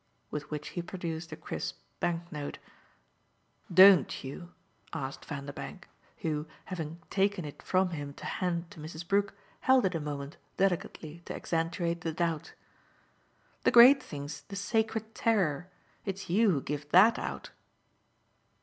With 0.31 0.49
which 0.49 0.69
he 0.69 0.81
produced 0.81 1.31
a 1.31 1.35
crisp 1.35 1.77
banknote. 1.99 2.57
"DON'T 3.71 4.23
you?" 4.23 4.51
asked 4.93 5.25
Vanderbank, 5.25 5.87
who, 6.21 6.47
having 6.65 6.97
taken 7.11 7.45
it 7.45 7.61
from 7.61 7.91
him 7.91 8.11
to 8.15 8.25
hand 8.25 8.71
to 8.71 8.79
Mrs. 8.79 9.07
Brook, 9.07 9.35
held 9.59 9.85
it 9.85 9.93
a 9.93 9.99
moment, 9.99 10.37
delicately, 10.57 11.21
to 11.25 11.35
accentuate 11.35 12.01
the 12.01 12.13
doubt. 12.13 12.53
"The 13.63 13.69
great 13.69 14.01
thing's 14.01 14.41
the 14.41 14.55
sacred 14.55 15.13
terror. 15.13 15.69
It's 16.03 16.31
you 16.31 16.49
who 16.49 16.61
give 16.63 16.89
THAT 16.89 17.19
out." 17.19 17.51